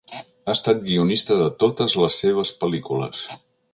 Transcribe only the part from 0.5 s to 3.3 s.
estat guionista de totes les seves pel·lícules.